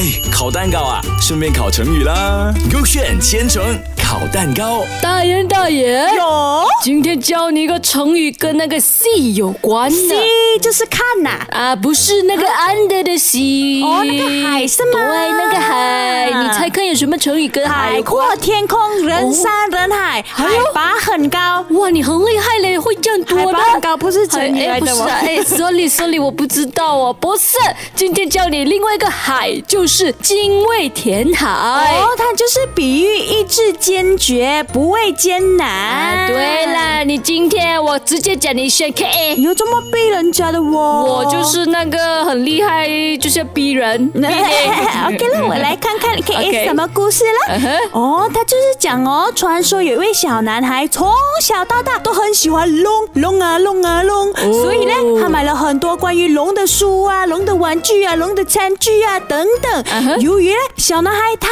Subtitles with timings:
[0.00, 2.50] 哎，烤蛋糕啊，顺便烤成语啦。
[2.72, 3.62] 勾选千层
[4.10, 9.96] 烤蛋糕，大人大爷，有今天教你一个成语，跟那个 see 有关的。
[9.96, 18.76] ，C 就是看呐、啊，不是那个 under 的 sea，哦那个海是吗对，那个海，你猜看有什么成语跟海海阔天空，
[19.06, 21.64] 人山人海，海拔很高。
[21.70, 23.72] 哇，你很厉害嘞，会这样多的海拔。
[23.74, 25.04] 很高不是成语哎，来的吗？
[25.04, 27.56] 不是啊，哎，sorry sorry，我不知道哦，不是，
[27.94, 31.46] 今天教你另外一个海，就是精卫填海。
[31.46, 35.68] 哦，它就是比喻意志坚决，不畏艰难。
[35.68, 41.22] 啊，对了，你今天我直接讲你选 K A，你又这么逼人家的哦？
[41.22, 44.10] 我就是那个很厉害，就是要 逼人。
[44.14, 47.78] OK 了，我来看看 K A 什么故事了。
[47.92, 60.20] 哦，他就是讲哦，传说有一位小男孩从小到大都很喜欢龙，龙啊龙啊龙，所以呢，他买了很多关于龙的书啊、龙的玩具啊、龙的餐具啊等等。
[60.20, 61.48] 由于呢，小男孩太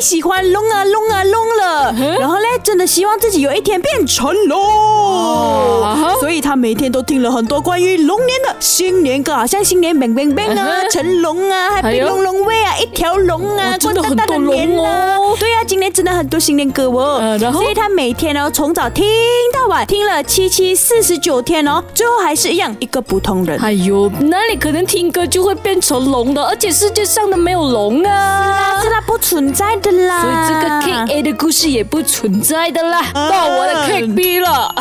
[0.00, 4.58] 喜欢龙啊龙啊龙了，然后呢，真的希望自己有一天变成龙，
[6.48, 17.18] 他每天都听了很多关于龙年的新年歌，好像新年 bang bang bang 啊 成龙啊，还还有变龙龙威啊，一条龙啊，哇真的过大大很多年龙啊哦对啊，今年真的很多新年歌哦。
[17.20, 19.04] 呃然后所以他每天哦，从早听
[19.52, 23.60] 到晚，听了七七四十九天哦，最后还是一样一个普通人。
[23.60, 26.42] 哎呦，哪里可能听歌就会变成龙的？
[26.42, 28.80] 而且世界上的没有龙啊！
[28.82, 30.22] 是啦不存在的啦。
[30.22, 33.02] 所以这个 K A 的故事也不存在的啦。
[33.12, 34.74] 到我的 K B 了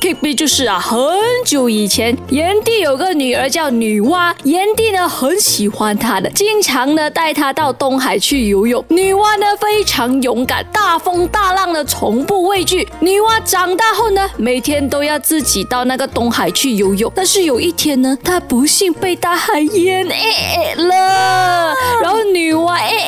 [0.00, 8.84] ，K B 就是啊，很很久以前，炎帝有个女儿叫女娲，炎帝呢很喜欢她的，经常呢带她到东海去游泳。
[8.88, 12.86] 女娲呢非常勇敢，大风大浪呢从不畏惧。
[13.00, 17.10] 女娲长大后呢，每天都要自己到那个东海去游泳。
[17.14, 22.99] 但是有一天呢，她不幸被大海淹哎了，然后女娲哎，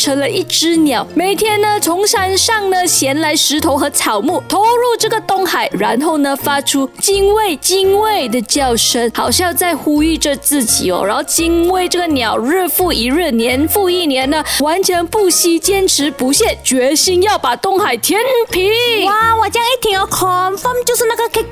[0.00, 11.04] 成了一只鸟，每天呢从山上呢衔来石头和草木，投入这个东海，然后呢发出精卫精卫的叫声，好像在呼吁着自己哦。
[11.04, 18.18] 然后精卫这个鸟日复一日，年复一年呢，完全不惜坚持不懈，决心要把东海填
[18.50, 18.72] 平。
[19.04, 21.44] 哇，我这样一听哦，confirm 就是那个 K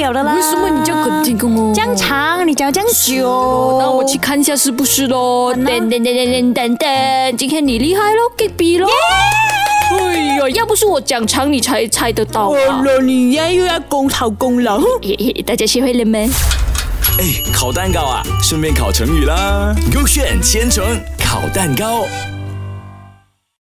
[0.00, 1.70] 为什么你叫肯定哦？
[1.74, 5.54] 这样长，你讲这样久，哦，那我去看一下是不是喽。
[5.54, 8.88] 呢噔噔噔噔噔噔噔，今天你厉害喽，K B 咯。
[9.92, 12.56] 哎呀，要不是我讲长，你才猜得到哦
[13.02, 14.80] 你呀又要功好功劳。
[15.44, 16.26] 大家学会了没？
[17.18, 19.74] 哎，烤蛋糕啊，顺便烤成语啦。
[19.94, 20.82] 勾选千层
[21.18, 22.04] 烤蛋糕。